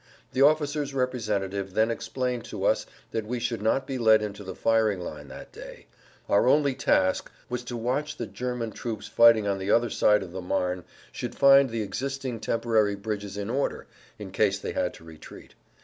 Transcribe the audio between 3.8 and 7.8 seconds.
be led into the firing line that day; our only task was to